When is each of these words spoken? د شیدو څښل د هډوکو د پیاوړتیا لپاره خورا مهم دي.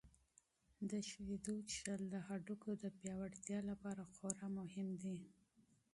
د 0.89 0.91
شیدو 1.09 1.55
څښل 1.69 2.01
د 2.13 2.15
هډوکو 2.27 2.71
د 2.83 2.85
پیاوړتیا 2.97 3.59
لپاره 3.69 4.03
خورا 4.13 4.47
مهم 4.59 4.89
دي. 5.03 5.19